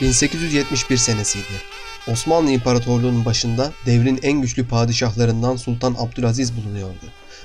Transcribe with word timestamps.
1871 0.00 0.96
senesiydi. 0.96 1.62
Osmanlı 2.08 2.50
İmparatorluğu'nun 2.50 3.24
başında 3.24 3.72
devrin 3.86 4.20
en 4.22 4.40
güçlü 4.40 4.66
padişahlarından 4.66 5.56
Sultan 5.56 5.96
Abdülaziz 5.98 6.56
bulunuyordu. 6.56 7.04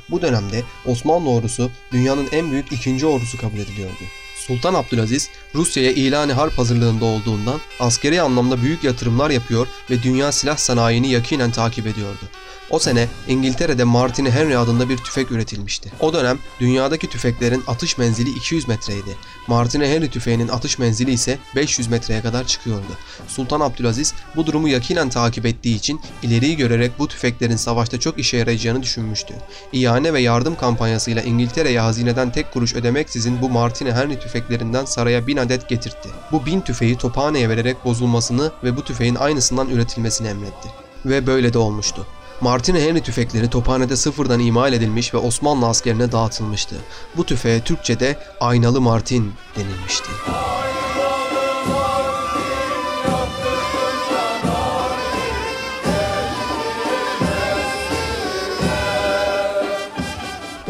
Bu 0.10 0.22
dönemde 0.22 0.64
Osmanlı 0.86 1.30
ordusu 1.30 1.72
dünyanın 1.92 2.28
en 2.32 2.52
büyük 2.52 2.72
ikinci 2.72 3.06
ordusu 3.06 3.38
kabul 3.38 3.58
ediliyordu. 3.58 4.04
Sultan 4.48 4.74
Abdülaziz 4.74 5.30
Rusya'ya 5.56 5.92
ilan 5.92 6.30
harp 6.30 6.58
hazırlığında 6.58 7.06
olduğundan 7.06 7.60
askeri 7.80 8.22
anlamda 8.22 8.62
büyük 8.62 8.84
yatırımlar 8.84 9.30
yapıyor 9.30 9.68
ve 9.90 10.04
dünya 10.04 10.32
silah 10.32 10.58
sanayini 10.58 11.12
yakinen 11.12 11.52
takip 11.52 11.88
ediyordu. 11.88 12.26
O 12.70 12.80
sene 12.80 13.08
İngiltere'de 13.28 13.84
Martini 13.84 14.32
Henry 14.32 14.58
adında 14.58 14.90
bir 14.90 14.98
tüfek 14.98 15.32
üretilmişti. 15.32 15.92
O 16.00 16.14
dönem 16.14 16.40
dünyadaki 16.60 17.08
tüfeklerin 17.08 17.64
atış 17.68 17.98
menzili 17.98 18.30
200 18.30 18.68
metreydi. 18.68 19.18
Martini 19.48 19.88
Henry 19.88 20.10
tüfeğinin 20.10 20.48
atış 20.48 20.80
menzili 20.80 21.12
ise 21.12 21.38
500 21.56 21.88
metreye 21.88 22.22
kadar 22.22 22.48
çıkıyordu. 22.48 22.92
Sultan 23.28 23.60
Abdülaziz 23.60 24.14
bu 24.36 24.46
durumu 24.46 24.68
yakinen 24.68 25.10
takip 25.10 25.46
ettiği 25.46 25.76
için 25.76 26.02
ileriyi 26.24 26.58
görerek 26.58 27.00
bu 27.00 27.08
tüfeklerin 27.08 27.56
savaşta 27.56 28.00
çok 28.00 28.20
işe 28.20 28.38
yarayacağını 28.38 28.84
düşünmüştü. 28.84 29.34
İhane 29.74 30.14
ve 30.14 30.22
yardım 30.22 30.56
kampanyasıyla 30.56 31.22
İngiltere'ye 31.22 31.80
hazineden 31.80 32.32
tek 32.32 32.52
kuruş 32.54 32.76
ödemeksizin 32.76 33.42
bu 33.42 33.50
Martini 33.50 33.92
Henry 33.92 34.20
tüfeklerinden 34.20 34.86
saraya 34.86 35.28
bin 35.28 35.38
adet 35.38 35.70
getirtti. 35.70 36.10
Bu 36.32 36.46
bin 36.46 36.62
tüfeği 36.62 36.98
Tophane'ye 36.98 37.50
vererek 37.50 37.86
bozulmasını 37.86 38.52
ve 38.64 38.78
bu 38.78 38.84
tüfeğin 38.84 39.16
aynısından 39.16 39.70
üretilmesini 39.70 40.28
emretti. 40.28 40.70
Ve 41.06 41.28
böyle 41.28 41.54
de 41.54 41.58
olmuştu. 41.58 42.08
Martini 42.42 42.80
Henry 42.82 43.02
tüfekleri 43.02 43.50
tophanede 43.50 43.96
sıfırdan 43.96 44.40
imal 44.40 44.74
edilmiş 44.74 45.14
ve 45.14 45.18
Osmanlı 45.18 45.68
askerine 45.68 46.12
dağıtılmıştı. 46.12 46.76
Bu 47.18 47.26
tüfeğe 47.26 47.62
Türkçe'de 47.62 48.20
aynalı 48.40 48.82
Martin 48.82 49.34
denilmişti. 49.56 50.10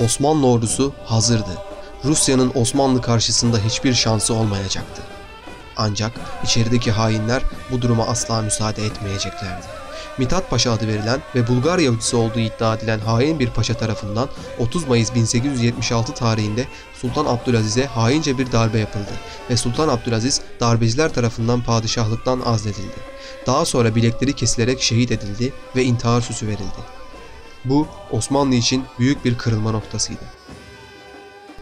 Osmanlı 0.05 0.47
ordusu 0.47 0.93
hazırdı. 1.05 1.57
Rusya'nın 2.05 2.51
Osmanlı 2.55 3.01
karşısında 3.01 3.57
hiçbir 3.57 3.93
şansı 3.93 4.33
olmayacaktı. 4.33 5.01
Ancak 5.77 6.11
içerideki 6.43 6.91
hainler 6.91 7.41
bu 7.71 7.81
duruma 7.81 8.05
asla 8.07 8.41
müsaade 8.41 8.85
etmeyeceklerdi. 8.85 9.88
Mithat 10.17 10.49
Paşa 10.49 10.71
adı 10.71 10.87
verilen 10.87 11.19
ve 11.35 11.47
Bulgar 11.47 11.79
Yahudisi 11.79 12.15
olduğu 12.15 12.39
iddia 12.39 12.75
edilen 12.75 12.99
hain 12.99 13.39
bir 13.39 13.49
paşa 13.49 13.73
tarafından 13.73 14.29
30 14.59 14.87
Mayıs 14.87 15.15
1876 15.15 16.13
tarihinde 16.13 16.67
Sultan 16.93 17.25
Abdülaziz'e 17.25 17.85
haince 17.85 18.37
bir 18.37 18.51
darbe 18.51 18.79
yapıldı 18.79 19.11
ve 19.49 19.57
Sultan 19.57 19.89
Abdülaziz 19.89 20.41
darbeciler 20.59 21.13
tarafından 21.13 21.63
padişahlıktan 21.63 22.41
azledildi. 22.45 22.97
Daha 23.45 23.65
sonra 23.65 23.95
bilekleri 23.95 24.33
kesilerek 24.33 24.81
şehit 24.81 25.11
edildi 25.11 25.53
ve 25.75 25.83
intihar 25.83 26.21
süsü 26.21 26.47
verildi. 26.47 26.99
Bu 27.65 27.87
Osmanlı 28.11 28.55
için 28.55 28.85
büyük 28.99 29.25
bir 29.25 29.37
kırılma 29.37 29.71
noktasıydı. 29.71 30.23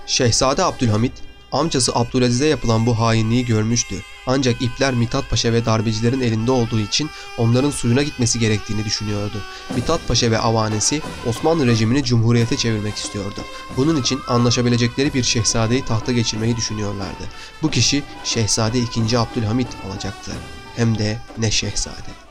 Şehzade 0.06 0.64
Abdülhamit 0.64 1.27
Amcası 1.52 1.96
Abdülaziz'e 1.96 2.46
yapılan 2.46 2.86
bu 2.86 3.00
hainliği 3.00 3.46
görmüştü. 3.46 3.96
Ancak 4.28 4.62
ipler 4.62 4.94
Mithat 4.94 5.30
Paşa 5.30 5.54
ve 5.54 5.66
darbecilerin 5.66 6.22
elinde 6.22 6.52
olduğu 6.52 6.80
için 6.80 7.10
onların 7.38 7.72
suyuna 7.72 8.04
gitmesi 8.04 8.40
gerektiğini 8.40 8.86
düşünüyordu. 8.86 9.42
Mithat 9.76 10.08
Paşa 10.08 10.32
ve 10.32 10.40
avanesi 10.40 11.02
Osmanlı 11.26 11.68
rejimini 11.68 12.04
cumhuriyete 12.04 12.58
çevirmek 12.58 12.96
istiyordu. 12.96 13.40
Bunun 13.78 14.02
için 14.02 14.20
anlaşabilecekleri 14.28 15.14
bir 15.14 15.24
şehzadeyi 15.24 15.86
tahta 15.86 16.12
geçirmeyi 16.12 16.58
düşünüyorlardı. 16.58 17.24
Bu 17.62 17.72
kişi 17.72 18.04
Şehzade 18.24 18.80
II. 18.80 19.18
Abdülhamit 19.18 19.68
olacaktı. 19.90 20.32
Hem 20.76 20.98
de 20.98 21.22
ne 21.38 21.52
şehzade. 21.52 22.27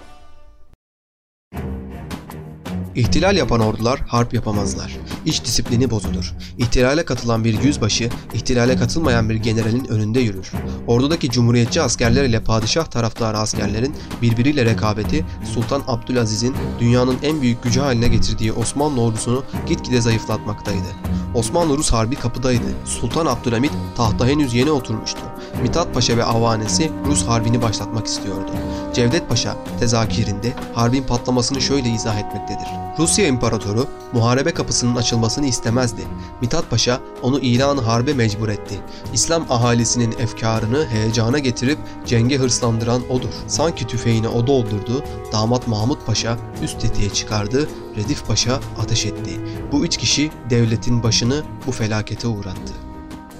İhtilal 2.96 3.36
yapan 3.36 3.60
ordular 3.60 4.00
harp 4.08 4.34
yapamazlar. 4.34 4.96
İç 5.26 5.44
disiplini 5.44 5.90
bozulur. 5.90 6.32
İhtilale 6.58 7.04
katılan 7.04 7.44
bir 7.44 7.62
yüzbaşı, 7.62 8.10
ihtilale 8.34 8.76
katılmayan 8.76 9.30
bir 9.30 9.34
generalin 9.34 9.84
önünde 9.84 10.20
yürür. 10.20 10.52
Ordudaki 10.86 11.30
cumhuriyetçi 11.30 11.82
askerler 11.82 12.24
ile 12.24 12.40
padişah 12.40 12.84
taraftarı 12.84 13.38
askerlerin 13.38 13.94
birbiriyle 14.22 14.64
rekabeti 14.64 15.24
Sultan 15.54 15.82
Abdülaziz'in 15.86 16.54
dünyanın 16.80 17.16
en 17.22 17.42
büyük 17.42 17.62
gücü 17.62 17.80
haline 17.80 18.08
getirdiği 18.08 18.52
Osmanlı 18.52 19.00
ordusunu 19.00 19.44
gitgide 19.68 20.00
zayıflatmaktaydı. 20.00 20.88
Osmanlı-Rus 21.34 21.92
harbi 21.92 22.16
kapıdaydı. 22.16 22.66
Sultan 22.84 23.26
Abdülhamit 23.26 23.72
tahta 23.96 24.26
henüz 24.26 24.54
yeni 24.54 24.70
oturmuştu. 24.70 25.20
Mithat 25.62 25.94
Paşa 25.94 26.16
ve 26.16 26.24
avanesi 26.24 26.90
Rus 27.06 27.26
harbini 27.26 27.62
başlatmak 27.62 28.06
istiyordu. 28.06 28.50
Cevdet 28.94 29.28
Paşa 29.28 29.56
tezakirinde 29.80 30.52
harbin 30.74 31.02
patlamasını 31.02 31.60
şöyle 31.60 31.88
izah 31.88 32.18
etmektedir. 32.18 32.85
Rusya 32.98 33.26
İmparatoru 33.26 33.86
muharebe 34.12 34.54
kapısının 34.54 34.96
açılmasını 34.96 35.46
istemezdi. 35.46 36.02
Mithat 36.40 36.70
Paşa 36.70 37.00
onu 37.22 37.40
ilan 37.40 37.78
harbe 37.78 38.14
mecbur 38.14 38.48
etti. 38.48 38.80
İslam 39.12 39.46
ahalisinin 39.50 40.14
efkarını 40.18 40.86
heyecana 40.86 41.38
getirip 41.38 41.78
cenge 42.06 42.36
hırslandıran 42.36 43.02
odur. 43.10 43.28
Sanki 43.46 43.86
tüfeğini 43.86 44.28
o 44.28 44.46
doldurdu, 44.46 45.04
damat 45.32 45.68
Mahmut 45.68 46.06
Paşa 46.06 46.38
üst 46.62 46.80
tetiğe 46.80 47.10
çıkardı, 47.10 47.68
Redif 47.96 48.26
Paşa 48.26 48.60
ateş 48.78 49.06
etti. 49.06 49.40
Bu 49.72 49.84
üç 49.84 49.96
kişi 49.96 50.30
devletin 50.50 51.02
başını 51.02 51.42
bu 51.66 51.72
felakete 51.72 52.28
uğrattı. 52.28 52.85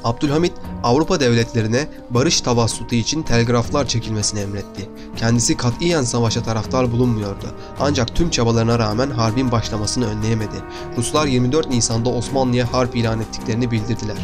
Abdülhamit 0.05 0.53
Avrupa 0.83 1.21
devletlerine 1.21 1.89
barış 2.11 2.41
tavassutu 2.41 2.95
için 2.95 3.23
telgraflar 3.23 3.89
çekilmesini 3.89 4.41
emretti. 4.41 4.89
Kendisi 5.17 5.57
katiyen 5.57 6.03
savaşa 6.03 6.43
taraftar 6.43 6.93
bulunmuyordu. 6.93 7.47
Ancak 7.81 8.15
tüm 8.17 8.31
çabalarına 8.31 8.79
rağmen 8.79 9.11
harbin 9.11 9.53
başlamasını 9.53 10.07
önleyemedi. 10.07 10.57
Ruslar 10.97 11.27
24 11.27 11.71
Nisan'da 11.71 12.09
Osmanlı'ya 12.09 12.73
harp 12.73 12.97
ilan 12.97 13.21
ettiklerini 13.21 13.71
bildirdiler. 13.71 14.17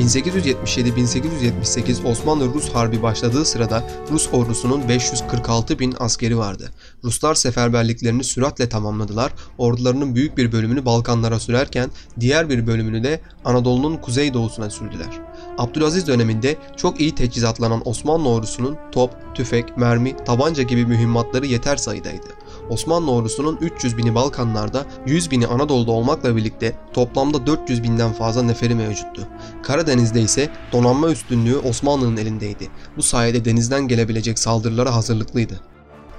1877-1878 0.00 2.10
Osmanlı-Rus 2.10 2.74
Harbi 2.74 3.02
başladığı 3.02 3.44
sırada 3.44 3.84
Rus 4.10 4.28
ordusunun 4.32 4.88
546 4.88 5.78
bin 5.78 5.94
askeri 5.98 6.38
vardı. 6.38 6.70
Ruslar 7.04 7.34
seferberliklerini 7.34 8.24
süratle 8.24 8.68
tamamladılar, 8.68 9.32
ordularının 9.58 10.14
büyük 10.14 10.38
bir 10.38 10.52
bölümünü 10.52 10.84
Balkanlara 10.84 11.40
sürerken 11.40 11.90
diğer 12.20 12.48
bir 12.48 12.66
bölümünü 12.66 13.04
de 13.04 13.20
Anadolu'nun 13.44 13.96
kuzeydoğusuna 13.96 14.70
sürdüler. 14.70 15.20
Abdülaziz 15.58 16.06
döneminde 16.06 16.56
çok 16.76 17.00
iyi 17.00 17.14
teçhizatlanan 17.14 17.88
Osmanlı 17.88 18.28
ordusunun 18.28 18.76
top, 18.92 19.10
tüfek, 19.34 19.76
mermi, 19.76 20.16
tabanca 20.16 20.62
gibi 20.62 20.86
mühimmatları 20.86 21.46
yeter 21.46 21.76
sayıdaydı. 21.76 22.26
Osmanlı 22.70 23.12
ordusunun 23.12 23.58
300 23.60 23.98
bini 23.98 24.14
Balkanlarda, 24.14 24.86
100 25.06 25.30
bini 25.30 25.46
Anadolu'da 25.46 25.90
olmakla 25.90 26.36
birlikte 26.36 26.72
toplamda 26.92 27.46
400 27.46 27.82
binden 27.82 28.12
fazla 28.12 28.42
neferi 28.42 28.74
mevcuttu. 28.74 29.28
Karadeniz'de 29.62 30.20
ise 30.20 30.48
donanma 30.72 31.10
üstünlüğü 31.10 31.58
Osmanlı'nın 31.58 32.16
elindeydi. 32.16 32.68
Bu 32.96 33.02
sayede 33.02 33.44
denizden 33.44 33.88
gelebilecek 33.88 34.38
saldırılara 34.38 34.94
hazırlıklıydı. 34.94 35.60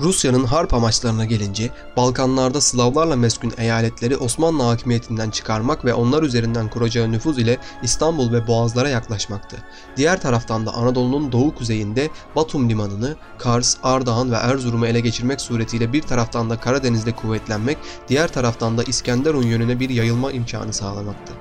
Rusya'nın 0.02 0.44
harp 0.44 0.74
amaçlarına 0.74 1.26
gelince 1.26 1.70
Balkanlarda 1.98 2.62
Slavlarla 2.62 3.16
meskun 3.16 3.54
eyaletleri 3.58 4.18
Osmanlı 4.18 4.64
hakimiyetinden 4.64 5.30
çıkarmak 5.30 5.86
ve 5.86 5.94
onlar 5.94 6.24
üzerinden 6.24 6.70
kuracağı 6.70 7.12
nüfuz 7.12 7.38
ile 7.38 7.58
İstanbul 7.84 8.34
ve 8.34 8.48
Boğazlara 8.48 8.90
yaklaşmaktı. 8.90 9.58
Diğer 9.98 10.22
taraftan 10.22 10.66
da 10.66 10.74
Anadolu'nun 10.74 11.32
doğu 11.32 11.56
kuzeyinde 11.56 12.10
Batum 12.36 12.70
limanını 12.70 13.16
Kars, 13.38 13.78
Ardahan 13.84 14.32
ve 14.32 14.36
Erzurum'u 14.36 14.88
ele 14.88 15.00
geçirmek 15.00 15.42
suretiyle 15.42 15.94
bir 15.94 16.02
taraftan 16.02 16.50
da 16.50 16.60
Karadeniz'de 16.60 17.12
kuvvetlenmek, 17.12 17.78
diğer 18.08 18.28
taraftan 18.28 18.78
da 18.78 18.84
İskenderun 18.84 19.44
yönüne 19.44 19.80
bir 19.80 19.90
yayılma 19.90 20.32
imkanı 20.32 20.74
sağlamaktı. 20.74 21.34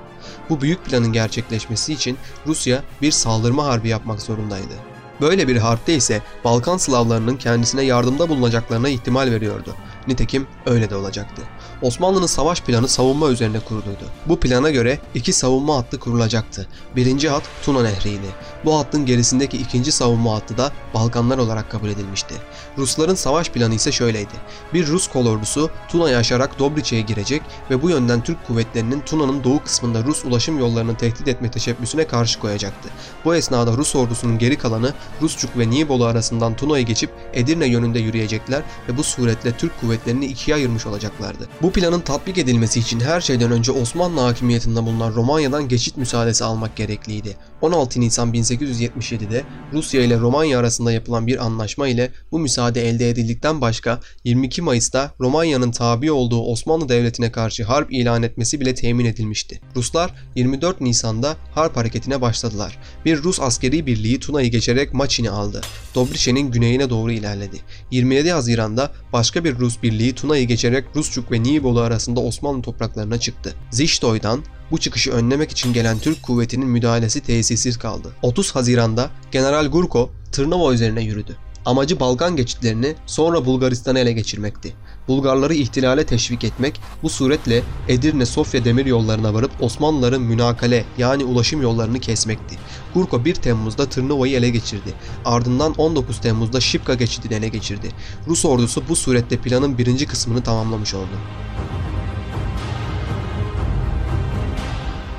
Bu 0.49 0.61
büyük 0.61 0.85
planın 0.85 1.13
gerçekleşmesi 1.13 1.93
için 1.93 2.17
Rusya 2.47 2.83
bir 3.01 3.11
saldırma 3.11 3.65
harbi 3.65 3.89
yapmak 3.89 4.21
zorundaydı. 4.21 4.73
Böyle 5.21 5.47
bir 5.47 5.57
harpte 5.57 5.93
ise 5.93 6.21
Balkan 6.43 6.77
Slavlarının 6.77 7.37
kendisine 7.37 7.81
yardımda 7.81 8.29
bulunacaklarına 8.29 8.89
ihtimal 8.89 9.31
veriyordu. 9.31 9.75
Nitekim 10.07 10.47
öyle 10.65 10.89
de 10.89 10.95
olacaktı. 10.95 11.41
Osmanlı'nın 11.81 12.25
savaş 12.25 12.61
planı 12.61 12.87
savunma 12.87 13.29
üzerine 13.29 13.59
kuruluydu. 13.59 14.05
Bu 14.25 14.39
plana 14.39 14.69
göre 14.69 14.99
iki 15.15 15.33
savunma 15.33 15.77
hattı 15.77 15.99
kurulacaktı. 15.99 16.67
Birinci 16.95 17.29
hat 17.29 17.43
Tuna 17.63 17.81
Nehri'ydi. 17.81 18.27
Bu 18.65 18.79
hattın 18.79 19.05
gerisindeki 19.05 19.57
ikinci 19.57 19.91
savunma 19.91 20.33
hattı 20.33 20.57
da 20.57 20.71
Balkanlar 20.93 21.37
olarak 21.37 21.71
kabul 21.71 21.89
edilmişti. 21.89 22.35
Rusların 22.77 23.15
savaş 23.15 23.49
planı 23.49 23.75
ise 23.75 23.91
şöyleydi. 23.91 24.33
Bir 24.73 24.87
Rus 24.87 25.07
kolordusu 25.07 25.69
Tuna'yı 25.87 26.17
aşarak 26.17 26.59
Dobriçe'ye 26.59 27.01
girecek 27.01 27.41
ve 27.69 27.81
bu 27.81 27.89
yönden 27.89 28.23
Türk 28.23 28.47
kuvvetlerinin 28.47 28.99
Tuna'nın 28.99 29.43
doğu 29.43 29.63
kısmında 29.63 30.03
Rus 30.03 30.25
ulaşım 30.25 30.59
yollarını 30.59 30.97
tehdit 30.97 31.27
etme 31.27 31.51
teşebbüsüne 31.51 32.07
karşı 32.07 32.39
koyacaktı. 32.39 32.89
Bu 33.25 33.35
esnada 33.35 33.71
Rus 33.71 33.95
ordusunun 33.95 34.37
geri 34.39 34.57
kalanı 34.57 34.93
Rusçuk 35.21 35.57
ve 35.57 35.69
Nibolu 35.69 36.05
arasından 36.05 36.55
Tuna'yı 36.55 36.85
geçip 36.85 37.11
Edirne 37.33 37.65
yönünde 37.65 37.99
yürüyecekler 37.99 38.61
ve 38.89 38.97
bu 38.97 39.03
suretle 39.03 39.51
Türk 39.51 39.81
kuvvetlerini 39.91 40.25
ikiye 40.25 40.55
ayırmış 40.55 40.85
olacaklardı. 40.85 41.47
Bu 41.61 41.71
planın 41.71 41.99
tatbik 41.99 42.37
edilmesi 42.37 42.79
için 42.79 42.99
her 42.99 43.21
şeyden 43.21 43.51
önce 43.51 43.71
Osmanlı 43.71 44.21
hakimiyetinde 44.21 44.83
bulunan 44.83 45.13
Romanya'dan 45.15 45.67
geçit 45.67 45.97
müsaadesi 45.97 46.43
almak 46.43 46.75
gerekliydi. 46.75 47.37
16 47.61 48.01
Nisan 48.01 48.33
1877'de 48.33 49.43
Rusya 49.73 50.01
ile 50.01 50.19
Romanya 50.19 50.59
arasında 50.59 50.91
yapılan 50.91 51.27
bir 51.27 51.45
anlaşma 51.45 51.87
ile 51.87 52.11
bu 52.31 52.39
müsaade 52.39 52.89
elde 52.89 53.09
edildikten 53.09 53.61
başka 53.61 53.99
22 54.23 54.61
Mayıs'ta 54.61 55.11
Romanya'nın 55.19 55.71
tabi 55.71 56.11
olduğu 56.11 56.41
Osmanlı 56.41 56.89
Devleti'ne 56.89 57.31
karşı 57.31 57.63
harp 57.63 57.93
ilan 57.93 58.23
etmesi 58.23 58.59
bile 58.59 58.75
temin 58.75 59.05
edilmişti. 59.05 59.61
Ruslar 59.75 60.13
24 60.35 60.81
Nisan'da 60.81 61.37
harp 61.55 61.77
hareketine 61.77 62.21
başladılar. 62.21 62.77
Bir 63.05 63.23
Rus 63.23 63.39
askeri 63.39 63.85
birliği 63.85 64.19
Tuna'yı 64.19 64.51
geçerek 64.51 64.93
Maçin'i 64.93 65.29
aldı. 65.29 65.61
Dobriçe'nin 65.95 66.51
güneyine 66.51 66.89
doğru 66.89 67.11
ilerledi. 67.11 67.57
27 67.91 68.31
Haziran'da 68.31 68.91
başka 69.13 69.43
bir 69.43 69.55
Rus 69.59 69.80
birliği 69.83 70.15
Tuna'yı 70.15 70.47
geçerek 70.47 70.85
Rusçuk 70.95 71.31
ve 71.31 71.43
Nibolu 71.43 71.79
arasında 71.79 72.19
Osmanlı 72.19 72.61
topraklarına 72.61 73.19
çıktı. 73.19 73.55
Ziştoy'dan 73.71 74.43
bu 74.71 74.77
çıkışı 74.77 75.11
önlemek 75.11 75.51
için 75.51 75.73
gelen 75.73 75.99
Türk 75.99 76.23
kuvvetinin 76.23 76.67
müdahalesi 76.67 77.21
tesisiz 77.21 77.77
kaldı. 77.77 78.13
30 78.21 78.55
Haziran'da 78.55 79.09
General 79.31 79.67
Gurko 79.67 80.09
Tırnava 80.31 80.73
üzerine 80.73 81.03
yürüdü. 81.03 81.37
Amacı 81.65 81.99
Balkan 81.99 82.35
geçitlerini 82.35 82.95
sonra 83.05 83.45
Bulgaristan'ı 83.45 83.99
ele 83.99 84.11
geçirmekti. 84.11 84.73
Bulgarları 85.07 85.53
ihtilale 85.53 86.05
teşvik 86.05 86.43
etmek, 86.43 86.81
bu 87.03 87.09
suretle 87.09 87.63
Edirne-Sofya 87.87 88.65
demir 88.65 88.85
yollarına 88.85 89.33
varıp 89.33 89.51
Osmanlıların 89.59 90.21
münakale 90.21 90.85
yani 90.97 91.23
ulaşım 91.23 91.61
yollarını 91.61 91.99
kesmekti. 91.99 92.57
Gurko 92.93 93.25
1 93.25 93.35
Temmuz'da 93.35 93.85
Tırnava'yı 93.85 94.37
ele 94.37 94.49
geçirdi. 94.49 94.93
Ardından 95.25 95.73
19 95.77 96.21
Temmuz'da 96.21 96.59
Şipka 96.59 96.93
geçidini 96.93 97.33
ele 97.33 97.47
geçirdi. 97.47 97.89
Rus 98.27 98.45
ordusu 98.45 98.83
bu 98.89 98.95
surette 98.95 99.37
planın 99.37 99.77
birinci 99.77 100.05
kısmını 100.05 100.43
tamamlamış 100.43 100.93
oldu. 100.93 101.17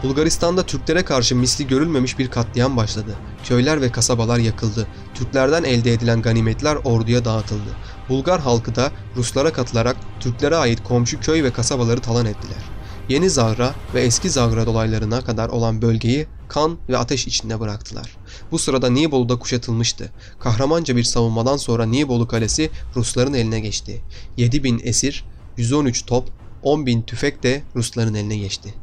Bulgaristan'da 0.03 0.67
Türklere 0.67 1.05
karşı 1.05 1.37
misli 1.37 1.67
görülmemiş 1.67 2.19
bir 2.19 2.31
katliam 2.31 2.77
başladı. 2.77 3.15
Köyler 3.45 3.81
ve 3.81 3.93
kasabalar 3.93 4.39
yakıldı. 4.39 4.87
Türklerden 5.15 5.65
elde 5.65 5.93
edilen 5.93 6.23
ganimetler 6.23 6.77
orduya 6.77 7.25
dağıtıldı. 7.25 7.77
Bulgar 8.09 8.41
halkı 8.41 8.75
da 8.75 8.91
Ruslara 9.17 9.53
katılarak 9.53 9.97
Türklere 10.21 10.57
ait 10.57 10.83
komşu 10.83 11.21
köy 11.21 11.43
ve 11.43 11.53
kasabaları 11.53 12.01
talan 12.01 12.27
ettiler. 12.27 12.63
Yeni 13.09 13.31
Zagra 13.31 13.75
ve 13.95 14.01
eski 14.01 14.31
Zagra 14.31 14.67
dolaylarına 14.67 15.21
kadar 15.21 15.49
olan 15.49 15.83
bölgeyi 15.83 16.27
kan 16.49 16.79
ve 16.89 16.99
ateş 16.99 17.27
içinde 17.27 17.61
bıraktılar. 17.61 18.17
Bu 18.51 18.59
sırada 18.59 18.91
Nibolu 18.91 19.29
da 19.29 19.39
kuşatılmıştı. 19.39 20.13
Kahramanca 20.41 20.97
bir 20.97 21.05
savunmadan 21.05 21.57
sonra 21.57 21.87
Nibolu 21.87 22.29
kalesi 22.29 22.71
Rusların 22.97 23.35
eline 23.35 23.61
geçti. 23.61 24.03
7000 24.37 24.81
esir, 24.85 25.25
113 25.57 26.07
top, 26.07 26.29
10.000 26.65 27.05
tüfek 27.05 27.43
de 27.43 27.63
Rusların 27.77 28.15
eline 28.15 28.37
geçti. 28.37 28.75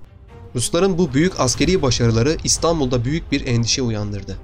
Rusların 0.55 0.97
bu 0.97 1.13
büyük 1.13 1.39
askeri 1.39 1.81
başarıları 1.81 2.37
İstanbul'da 2.43 3.05
büyük 3.05 3.31
bir 3.31 3.47
endişe 3.47 3.81
uyandırdı. 3.81 4.37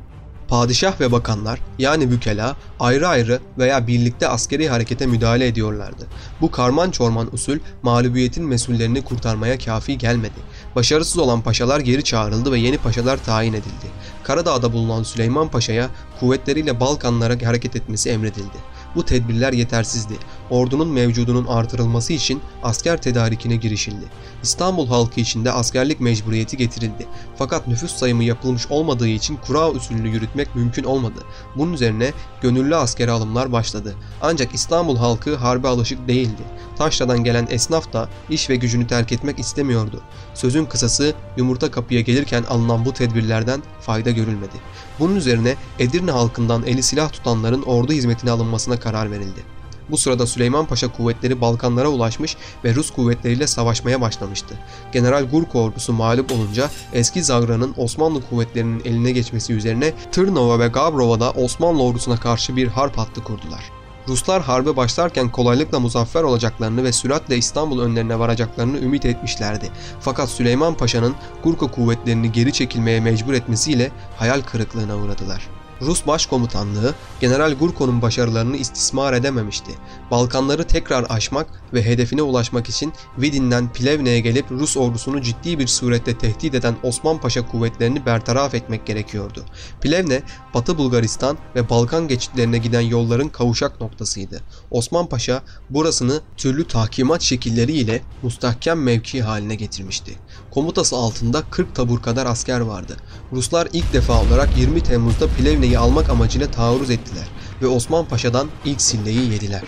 Padişah 0.47 1.01
ve 1.01 1.11
bakanlar 1.11 1.59
yani 1.79 2.09
vükela 2.09 2.55
ayrı 2.79 3.07
ayrı 3.07 3.39
veya 3.57 3.87
birlikte 3.87 4.27
askeri 4.27 4.69
harekete 4.69 5.05
müdahale 5.05 5.47
ediyorlardı. 5.47 6.07
Bu 6.41 6.51
karman 6.51 6.91
çorman 6.91 7.33
usul 7.33 7.57
mağlubiyetin 7.83 8.45
mesullerini 8.45 9.01
kurtarmaya 9.01 9.57
kafi 9.57 9.97
gelmedi. 9.97 10.39
Başarısız 10.75 11.17
olan 11.17 11.41
paşalar 11.41 11.79
geri 11.79 12.03
çağrıldı 12.03 12.51
ve 12.51 12.59
yeni 12.59 12.77
paşalar 12.77 13.23
tayin 13.23 13.53
edildi. 13.53 13.87
Karadağ'da 14.23 14.73
bulunan 14.73 15.03
Süleyman 15.03 15.47
Paşa'ya 15.47 15.89
kuvvetleriyle 16.19 16.79
Balkanlara 16.79 17.47
hareket 17.47 17.75
etmesi 17.75 18.09
emredildi. 18.09 18.57
Bu 18.95 19.05
tedbirler 19.05 19.53
yetersizdi. 19.53 20.13
Ordunun 20.49 20.87
mevcudunun 20.87 21.45
artırılması 21.45 22.13
için 22.13 22.41
asker 22.63 23.01
tedarikine 23.01 23.55
girişildi. 23.55 24.05
İstanbul 24.43 24.87
halkı 24.87 25.19
için 25.19 25.45
de 25.45 25.51
askerlik 25.51 25.99
mecburiyeti 25.99 26.57
getirildi. 26.57 27.07
Fakat 27.37 27.67
nüfus 27.67 27.95
sayımı 27.95 28.23
yapılmış 28.23 28.67
olmadığı 28.67 29.07
için 29.07 29.37
kura 29.37 29.69
usulünü 29.69 30.09
yürütmek 30.09 30.55
mümkün 30.55 30.83
olmadı. 30.83 31.23
Bunun 31.55 31.73
üzerine 31.73 32.11
gönüllü 32.41 32.75
askeri 32.75 33.11
alımlar 33.11 33.51
başladı. 33.51 33.95
Ancak 34.21 34.53
İstanbul 34.55 34.97
halkı 34.97 35.35
harbe 35.35 35.67
alışık 35.67 36.07
değildi. 36.07 36.41
Taşra'dan 36.77 37.23
gelen 37.23 37.47
esnaf 37.49 37.93
da 37.93 38.09
iş 38.29 38.49
ve 38.49 38.55
gücünü 38.55 38.87
terk 38.87 39.11
etmek 39.11 39.39
istemiyordu. 39.39 40.01
Sözün 40.33 40.65
kısası 40.65 41.13
yumurta 41.37 41.71
kapıya 41.71 42.01
gelirken 42.01 42.43
alınan 42.43 42.85
bu 42.85 42.93
tedbirlerden 42.93 43.63
fayda 43.81 44.11
görülmedi. 44.11 44.55
Bunun 44.99 45.15
üzerine 45.15 45.55
Edirne 45.79 46.11
halkından 46.11 46.63
eli 46.65 46.83
silah 46.83 47.11
tutanların 47.11 47.61
ordu 47.61 47.93
hizmetine 47.93 48.31
alınmasına 48.31 48.79
karar 48.79 49.11
verildi. 49.11 49.54
Bu 49.89 49.97
sırada 49.97 50.27
Süleyman 50.27 50.65
Paşa 50.65 50.91
kuvvetleri 50.91 51.41
Balkanlara 51.41 51.87
ulaşmış 51.87 52.37
ve 52.63 52.75
Rus 52.75 52.91
kuvvetleriyle 52.91 53.47
savaşmaya 53.47 54.01
başlamıştı. 54.01 54.55
General 54.91 55.23
Gurko 55.23 55.61
ordusu 55.61 55.93
mağlup 55.93 56.31
olunca 56.31 56.69
eski 56.93 57.23
Zagra'nın 57.23 57.73
Osmanlı 57.77 58.29
kuvvetlerinin 58.29 58.81
eline 58.85 59.11
geçmesi 59.11 59.53
üzerine 59.53 59.93
Tırnava 60.11 60.59
ve 60.59 60.67
Gabrova'da 60.67 61.31
Osmanlı 61.31 61.83
ordusuna 61.83 62.17
karşı 62.17 62.55
bir 62.55 62.67
harp 62.67 62.97
hattı 62.97 63.23
kurdular. 63.23 63.71
Ruslar 64.07 64.41
harbe 64.41 64.75
başlarken 64.75 65.29
kolaylıkla 65.31 65.79
muzaffer 65.79 66.23
olacaklarını 66.23 66.83
ve 66.83 66.91
süratle 66.91 67.37
İstanbul 67.37 67.79
önlerine 67.79 68.19
varacaklarını 68.19 68.77
ümit 68.77 69.05
etmişlerdi. 69.05 69.69
Fakat 69.99 70.29
Süleyman 70.29 70.73
Paşa'nın 70.73 71.15
Gurko 71.43 71.71
kuvvetlerini 71.71 72.31
geri 72.31 72.53
çekilmeye 72.53 72.99
mecbur 72.99 73.33
etmesiyle 73.33 73.91
hayal 74.17 74.41
kırıklığına 74.41 74.97
uğradılar. 74.97 75.47
Rus 75.81 76.07
Başkomutanlığı 76.07 76.93
General 77.21 77.53
Gurko'nun 77.53 78.01
başarılarını 78.01 78.57
istismar 78.57 79.13
edememişti. 79.13 79.71
Balkanları 80.11 80.63
tekrar 80.63 81.05
aşmak 81.09 81.47
ve 81.73 81.85
hedefine 81.85 82.21
ulaşmak 82.21 82.69
için 82.69 82.93
Vidin'den 83.17 83.73
Plevne'ye 83.73 84.19
gelip 84.19 84.51
Rus 84.51 84.77
ordusunu 84.77 85.21
ciddi 85.21 85.59
bir 85.59 85.67
surette 85.67 86.17
tehdit 86.17 86.55
eden 86.55 86.75
Osman 86.83 87.17
Paşa 87.17 87.47
kuvvetlerini 87.47 88.05
bertaraf 88.05 88.55
etmek 88.55 88.85
gerekiyordu. 88.85 89.45
Plevne, 89.81 90.21
Batı 90.53 90.77
Bulgaristan 90.77 91.37
ve 91.55 91.69
Balkan 91.69 92.07
geçitlerine 92.07 92.57
giden 92.57 92.81
yolların 92.81 93.29
kavuşak 93.29 93.81
noktasıydı. 93.81 94.41
Osman 94.71 95.07
Paşa 95.09 95.43
burasını 95.69 96.21
türlü 96.37 96.67
tahkimat 96.67 97.21
şekilleriyle 97.21 98.01
mustahkem 98.23 98.83
mevki 98.83 99.21
haline 99.21 99.55
getirmişti. 99.55 100.15
Komutası 100.51 100.95
altında 100.95 101.43
40 101.51 101.75
tabur 101.75 102.01
kadar 102.01 102.25
asker 102.25 102.59
vardı. 102.59 102.97
Ruslar 103.31 103.67
ilk 103.73 103.93
defa 103.93 104.21
olarak 104.21 104.57
20 104.57 104.83
Temmuz'da 104.83 105.27
Plevne'yi 105.65 105.79
almak 105.79 106.09
amacıyla 106.09 106.51
taarruz 106.51 106.91
ettiler 106.91 107.27
ve 107.61 107.67
Osman 107.67 108.05
Paşa'dan 108.05 108.49
ilk 108.65 108.81
silleyi 108.81 109.31
yediler. 109.31 109.61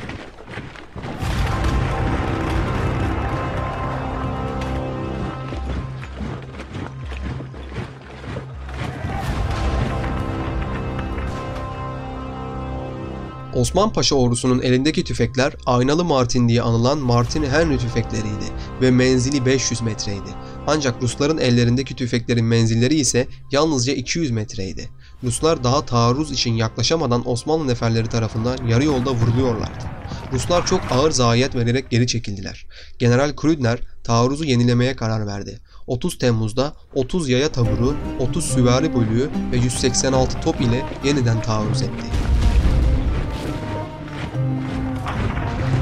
Osman 13.57 13.93
Paşa 13.93 14.15
ordusunun 14.15 14.61
elindeki 14.61 15.03
tüfekler 15.03 15.53
aynalı 15.65 16.05
Martin 16.05 16.49
diye 16.49 16.61
anılan 16.61 16.97
Martin 16.97 17.43
Henry 17.43 17.77
tüfekleriydi 17.77 18.45
ve 18.81 18.91
menzili 18.91 19.45
500 19.45 19.81
metreydi. 19.81 20.29
Ancak 20.67 21.01
Rusların 21.01 21.37
ellerindeki 21.37 21.95
tüfeklerin 21.95 22.45
menzilleri 22.45 22.95
ise 22.95 23.27
yalnızca 23.51 23.93
200 23.93 24.31
metreydi. 24.31 24.89
Ruslar 25.23 25.63
daha 25.63 25.85
taarruz 25.85 26.31
için 26.31 26.53
yaklaşamadan 26.53 27.29
Osmanlı 27.29 27.67
neferleri 27.67 28.07
tarafından 28.07 28.67
yarı 28.67 28.83
yolda 28.83 29.11
vuruluyorlardı. 29.11 29.85
Ruslar 30.31 30.65
çok 30.65 30.81
ağır 30.91 31.11
zayiat 31.11 31.55
vererek 31.55 31.89
geri 31.89 32.07
çekildiler. 32.07 32.65
General 32.99 33.35
Krüdner 33.35 33.79
taarruzu 34.03 34.43
yenilemeye 34.43 34.95
karar 34.95 35.27
verdi. 35.27 35.59
30 35.87 36.17
Temmuz'da 36.17 36.73
30 36.93 37.29
yaya 37.29 37.51
taburu, 37.51 37.95
30 38.19 38.45
süvari 38.45 38.95
bölüğü 38.95 39.29
ve 39.51 39.57
186 39.57 40.41
top 40.41 40.61
ile 40.61 40.85
yeniden 41.03 41.41
taarruz 41.41 41.81
etti. 41.81 42.05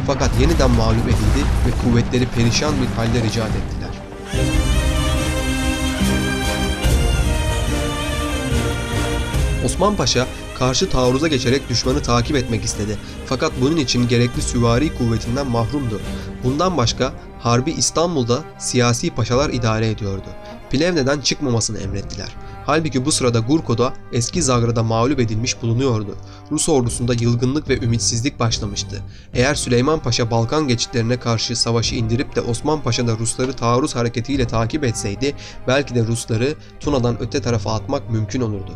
Fakat 0.08 0.42
yeniden 0.42 0.72
mağlup 0.72 1.06
edildi 1.06 1.46
ve 1.68 1.84
kuvvetleri 1.84 2.26
perişan 2.26 2.74
bir 2.82 2.88
halde 2.88 3.24
ricat 3.24 3.50
ettiler. 3.50 4.65
Osman 9.66 9.96
Paşa 9.96 10.28
karşı 10.58 10.90
taarruza 10.90 11.28
geçerek 11.28 11.70
düşmanı 11.70 12.02
takip 12.02 12.36
etmek 12.36 12.64
istedi. 12.64 12.98
Fakat 13.26 13.52
bunun 13.62 13.78
için 13.78 14.08
gerekli 14.08 14.42
süvari 14.42 14.98
kuvvetinden 14.98 15.48
mahrumdu. 15.48 16.02
Bundan 16.44 16.78
başka 16.78 17.14
harbi 17.40 17.72
İstanbul'da 17.72 18.44
siyasi 18.58 19.10
paşalar 19.10 19.50
idare 19.50 19.90
ediyordu. 19.90 20.28
Plevne'den 20.72 21.20
çıkmamasını 21.20 21.80
emrettiler. 21.80 22.36
Halbuki 22.66 23.06
bu 23.06 23.12
sırada 23.12 23.40
Gurko'da 23.40 23.94
eski 24.14 24.44
Zagra'da 24.44 24.84
mağlup 24.84 25.20
edilmiş 25.20 25.62
bulunuyordu. 25.62 26.16
Rus 26.52 26.70
ordusunda 26.70 27.14
yılgınlık 27.14 27.70
ve 27.70 27.78
ümitsizlik 27.80 28.40
başlamıştı. 28.40 29.04
Eğer 29.34 29.56
Süleyman 29.56 30.00
Paşa 30.00 30.32
Balkan 30.32 30.68
geçitlerine 30.68 31.20
karşı 31.20 31.56
savaşı 31.56 31.96
indirip 31.96 32.36
de 32.36 32.42
Osman 32.42 32.82
Paşa 32.82 33.08
da 33.08 33.18
Rusları 33.18 33.54
taarruz 33.54 33.96
hareketiyle 33.96 34.48
takip 34.48 34.84
etseydi 34.84 35.36
belki 35.68 35.96
de 35.96 36.08
Rusları 36.08 36.56
Tuna'dan 36.80 37.18
öte 37.22 37.42
tarafa 37.42 37.74
atmak 37.74 38.10
mümkün 38.10 38.42
olurdu. 38.42 38.72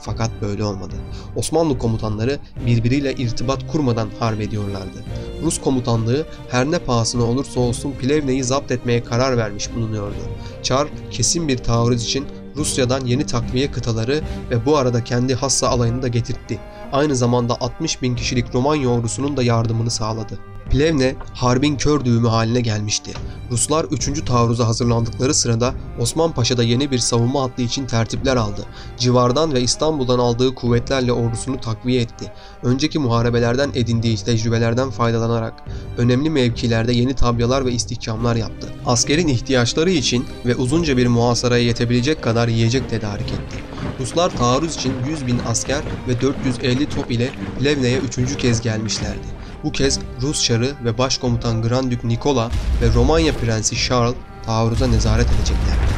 Fakat 0.00 0.30
böyle 0.42 0.64
olmadı. 0.64 0.94
Osmanlı 1.36 1.78
komutanları 1.78 2.38
birbiriyle 2.66 3.14
irtibat 3.14 3.72
kurmadan 3.72 4.08
harp 4.18 4.40
ediyorlardı. 4.40 5.04
Rus 5.42 5.60
komutanlığı 5.60 6.26
her 6.50 6.70
ne 6.70 6.78
pahasına 6.78 7.24
olursa 7.24 7.60
olsun 7.60 7.92
Plevne'yi 7.92 8.44
zapt 8.44 8.70
etmeye 8.70 9.04
karar 9.04 9.36
vermiş 9.36 9.74
bulunuyordu. 9.74 10.14
Çar 10.62 10.88
kesin 11.10 11.48
bir 11.48 11.58
taarruz 11.58 12.04
için 12.04 12.26
Rusya'dan 12.56 13.06
yeni 13.06 13.26
takviye 13.26 13.70
kıtaları 13.70 14.20
ve 14.50 14.66
bu 14.66 14.76
arada 14.76 15.04
kendi 15.04 15.34
hassa 15.34 15.68
alayını 15.68 16.02
da 16.02 16.08
getirtti. 16.08 16.58
Aynı 16.92 17.16
zamanda 17.16 17.56
60 17.60 18.02
bin 18.02 18.16
kişilik 18.16 18.54
Romanya 18.54 18.88
ordusunun 18.88 19.36
da 19.36 19.42
yardımını 19.42 19.90
sağladı. 19.90 20.38
Plevne 20.70 21.14
harbin 21.34 21.76
kör 21.76 22.04
düğümü 22.04 22.28
haline 22.28 22.60
gelmişti. 22.60 23.12
Ruslar 23.50 23.84
3. 23.84 24.24
taarruza 24.24 24.66
hazırlandıkları 24.66 25.34
sırada 25.34 25.74
Osman 26.00 26.32
Paşa 26.32 26.56
da 26.56 26.62
yeni 26.62 26.90
bir 26.90 26.98
savunma 26.98 27.42
hattı 27.42 27.62
için 27.62 27.86
tertipler 27.86 28.36
aldı. 28.36 28.66
Civardan 28.98 29.54
ve 29.54 29.60
İstanbul'dan 29.60 30.18
aldığı 30.18 30.54
kuvvetlerle 30.54 31.12
ordusunu 31.12 31.60
takviye 31.60 32.00
etti. 32.00 32.32
Önceki 32.62 32.98
muharebelerden 32.98 33.70
edindiği 33.74 34.16
tecrübelerden 34.16 34.90
faydalanarak 34.90 35.54
önemli 35.98 36.30
mevkilerde 36.30 36.92
yeni 36.92 37.14
tabyalar 37.14 37.66
ve 37.66 37.72
istihkamlar 37.72 38.36
yaptı. 38.36 38.68
Askerin 38.86 39.28
ihtiyaçları 39.28 39.90
için 39.90 40.26
ve 40.46 40.56
uzunca 40.56 40.96
bir 40.96 41.06
muhasaraya 41.06 41.64
yetebilecek 41.64 42.22
kadar 42.22 42.48
yiyecek 42.48 42.90
tedarik 42.90 43.26
etti. 43.26 43.56
Ruslar 44.00 44.30
taarruz 44.30 44.74
için 44.74 44.92
100 45.08 45.26
bin 45.26 45.38
asker 45.48 45.82
ve 46.08 46.20
450 46.20 46.88
top 46.88 47.10
ile 47.10 47.30
Plevne'ye 47.60 47.98
üçüncü 47.98 48.36
kez 48.36 48.60
gelmişlerdi. 48.60 49.37
Bu 49.64 49.72
kez 49.72 49.98
Rus 50.22 50.44
Çarı 50.44 50.70
ve 50.84 50.98
Başkomutan 50.98 51.62
Grand 51.62 51.90
Dük 51.90 52.04
Nikola 52.04 52.50
ve 52.82 52.94
Romanya 52.94 53.32
Prensi 53.32 53.76
Charles 53.76 54.14
taarruza 54.46 54.86
nezaret 54.86 55.26
edeceklerdi. 55.26 55.88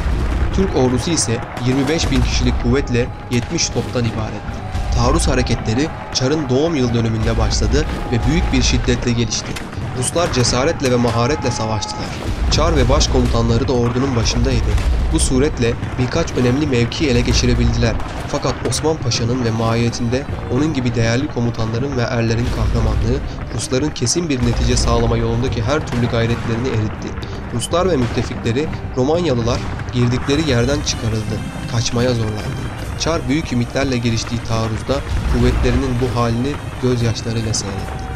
Türk 0.54 0.76
ordusu 0.76 1.10
ise 1.10 1.40
25 1.66 2.10
bin 2.10 2.20
kişilik 2.20 2.62
kuvvetle 2.62 3.08
70 3.30 3.68
toptan 3.68 4.04
ibaretti. 4.04 4.60
Taarruz 4.94 5.28
hareketleri 5.28 5.88
Çar'ın 6.14 6.48
doğum 6.48 6.74
yıl 6.74 6.94
dönümünde 6.94 7.38
başladı 7.38 7.86
ve 8.12 8.30
büyük 8.30 8.52
bir 8.52 8.62
şiddetle 8.62 9.12
gelişti. 9.12 9.52
Ruslar 9.98 10.32
cesaretle 10.32 10.90
ve 10.90 10.96
maharetle 10.96 11.50
savaştılar. 11.50 12.06
Çar 12.50 12.76
ve 12.76 12.88
başkomutanları 12.88 13.68
da 13.68 13.72
ordunun 13.72 14.16
başındaydı. 14.16 14.70
Bu 15.12 15.18
suretle 15.18 15.72
birkaç 15.98 16.32
önemli 16.32 16.66
mevki 16.66 17.10
ele 17.10 17.20
geçirebildiler. 17.20 17.94
Fakat 18.28 18.54
Osman 18.68 18.96
Paşa'nın 18.96 19.44
ve 19.44 19.50
mahiyetinde 19.50 20.22
onun 20.52 20.74
gibi 20.74 20.94
değerli 20.94 21.26
komutanların 21.26 21.96
ve 21.96 22.02
erlerin 22.02 22.46
kahramanlığı 22.56 23.20
Rusların 23.54 23.90
kesin 23.90 24.28
bir 24.28 24.46
netice 24.46 24.76
sağlama 24.76 25.16
yolundaki 25.16 25.62
her 25.62 25.86
türlü 25.86 26.10
gayretlerini 26.10 26.68
eritti. 26.68 27.08
Ruslar 27.54 27.90
ve 27.90 27.96
müttefikleri 27.96 28.68
Romanyalılar 28.96 29.58
girdikleri 29.92 30.50
yerden 30.50 30.80
çıkarıldı, 30.80 31.36
kaçmaya 31.72 32.14
zorlandı. 32.14 32.60
Çar 32.98 33.28
büyük 33.28 33.52
ümitlerle 33.52 33.98
geliştiği 33.98 34.40
taarruzda 34.48 35.00
kuvvetlerinin 35.32 35.90
bu 36.00 36.20
halini 36.20 36.52
gözyaşlarıyla 36.82 37.54
seyretti. 37.54 38.09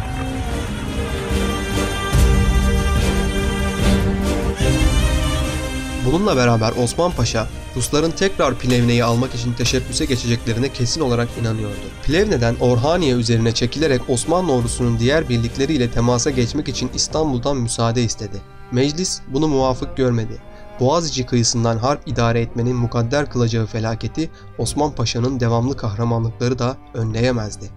Bununla 6.15 6.37
beraber 6.37 6.73
Osman 6.83 7.11
Paşa, 7.11 7.49
Rusların 7.77 8.11
tekrar 8.11 8.55
Plevne'yi 8.55 9.05
almak 9.05 9.35
için 9.35 9.53
teşebbüse 9.53 10.05
geçeceklerine 10.05 10.73
kesin 10.73 11.01
olarak 11.01 11.29
inanıyordu. 11.41 11.85
Plevne'den 12.05 12.57
Orhaniye 12.61 13.15
üzerine 13.15 13.53
çekilerek 13.53 14.01
Osmanlı 14.09 14.53
ordusunun 14.53 14.99
diğer 14.99 15.29
birlikleriyle 15.29 15.91
temasa 15.91 16.31
geçmek 16.31 16.69
için 16.69 16.91
İstanbul'dan 16.95 17.57
müsaade 17.57 18.03
istedi. 18.03 18.43
Meclis 18.73 19.21
bunu 19.29 19.49
muvafık 19.49 19.97
görmedi. 19.97 20.39
Boğaziçi 20.81 21.27
kıyısından 21.27 21.79
harp 21.79 22.09
idare 22.09 22.41
etmenin 22.41 22.77
mukadder 22.77 23.31
kılacağı 23.31 23.67
felaketi 23.67 24.31
Osman 24.59 24.95
Paşa'nın 24.95 25.41
devamlı 25.41 25.77
kahramanlıkları 25.77 26.59
da 26.59 26.77
önleyemezdi. 26.95 27.71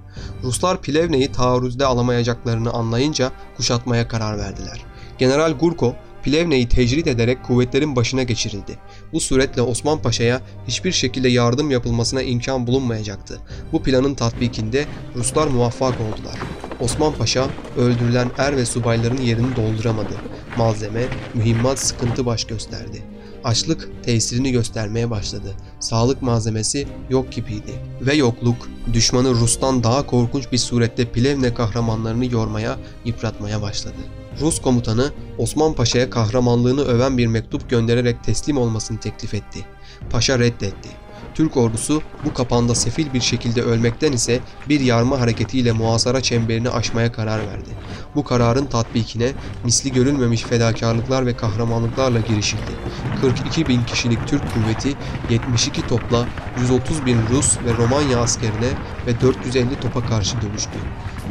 Ruslar 0.43 0.81
Plevne'yi 0.81 1.31
taarruzda 1.31 1.87
alamayacaklarını 1.87 2.71
anlayınca 2.71 3.31
kuşatmaya 3.57 4.07
karar 4.07 4.37
verdiler. 4.37 4.85
General 5.17 5.51
Gurko 5.51 5.95
Plevne'yi 6.27 6.69
tecrit 6.69 7.07
ederek 7.07 7.43
kuvvetlerin 7.43 7.95
başına 7.95 8.23
geçirildi. 8.23 8.77
Bu 9.13 9.19
suretle 9.19 9.61
Osman 9.61 10.01
Paşa'ya 10.01 10.41
hiçbir 10.67 10.91
şekilde 10.91 11.29
yardım 11.29 11.71
yapılmasına 11.71 12.21
imkan 12.21 12.67
bulunmayacaktı. 12.67 13.39
Bu 13.71 13.83
planın 13.83 14.13
tatbikinde 14.13 14.85
Ruslar 15.15 15.47
muvaffak 15.47 15.93
oldular. 15.93 16.39
Osman 16.79 17.13
Paşa 17.13 17.47
öldürülen 17.77 18.31
er 18.37 18.57
ve 18.57 18.65
subayların 18.65 19.21
yerini 19.21 19.55
dolduramadı. 19.55 20.13
Malzeme, 20.57 21.03
mühimmat 21.33 21.79
sıkıntı 21.79 22.25
baş 22.25 22.45
gösterdi. 22.45 23.03
Açlık 23.43 23.89
tesirini 24.03 24.51
göstermeye 24.51 25.09
başladı. 25.09 25.55
Sağlık 25.79 26.21
malzemesi 26.21 26.87
yok 27.09 27.31
gibiydi. 27.31 27.73
Ve 28.01 28.15
yokluk 28.15 28.69
düşmanı 28.93 29.29
Rus'tan 29.29 29.83
daha 29.83 30.05
korkunç 30.05 30.51
bir 30.51 30.57
surette 30.57 31.05
Plevne 31.05 31.53
kahramanlarını 31.53 32.33
yormaya, 32.33 32.77
yıpratmaya 33.05 33.61
başladı. 33.61 33.97
Rus 34.41 34.61
komutanı 34.61 35.11
Osman 35.37 35.73
Paşa'ya 35.73 36.09
kahramanlığını 36.09 36.81
öven 36.81 37.17
bir 37.17 37.27
mektup 37.27 37.69
göndererek 37.69 38.23
teslim 38.23 38.57
olmasını 38.57 38.99
teklif 38.99 39.33
etti. 39.33 39.65
Paşa 40.09 40.39
reddetti. 40.39 40.89
Türk 41.33 41.57
ordusu 41.57 42.01
bu 42.25 42.33
kapanda 42.33 42.75
sefil 42.75 43.13
bir 43.13 43.21
şekilde 43.21 43.61
ölmekten 43.61 44.11
ise 44.11 44.39
bir 44.69 44.79
yarma 44.79 45.19
hareketiyle 45.19 45.71
muhasara 45.71 46.21
çemberini 46.21 46.69
aşmaya 46.69 47.11
karar 47.11 47.39
verdi. 47.39 47.69
Bu 48.15 48.23
kararın 48.23 48.65
tatbikine 48.65 49.31
misli 49.63 49.91
görülmemiş 49.91 50.41
fedakarlıklar 50.41 51.25
ve 51.25 51.37
kahramanlıklarla 51.37 52.19
girişildi. 52.19 52.71
42 53.21 53.67
bin 53.67 53.83
kişilik 53.83 54.27
Türk 54.27 54.53
kuvveti 54.53 54.95
72 55.29 55.87
topla 55.87 56.27
130 56.61 57.05
bin 57.05 57.17
Rus 57.31 57.57
ve 57.57 57.77
Romanya 57.77 58.19
askerine 58.19 58.69
ve 59.07 59.21
450 59.21 59.79
topa 59.79 60.05
karşı 60.05 60.41
dövüştü. 60.41 60.77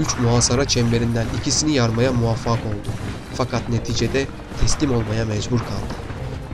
Üç 0.01 0.19
muhasara 0.19 0.65
çemberinden 0.65 1.27
ikisini 1.41 1.73
yarmaya 1.75 2.13
muvaffak 2.13 2.59
oldu. 2.67 2.89
Fakat 3.35 3.69
neticede 3.69 4.27
teslim 4.61 4.95
olmaya 4.95 5.25
mecbur 5.25 5.59
kaldı. 5.59 5.95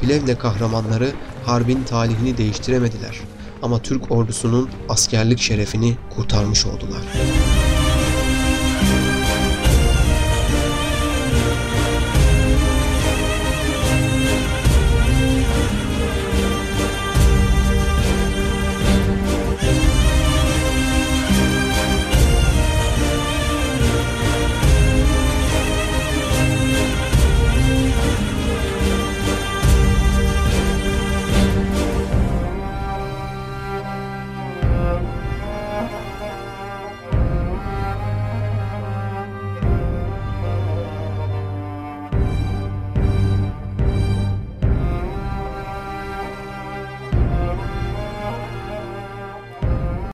Plevne 0.01 0.35
kahramanları 0.35 1.11
harbin 1.45 1.83
talihini 1.83 2.39
değiştiremediler 2.39 3.21
ama 3.63 3.83
Türk 3.83 4.13
ordusunun 4.13 4.71
askerlik 4.89 5.41
şerefini 5.41 5.97
kurtarmış 6.17 6.67
oldular. 6.67 7.03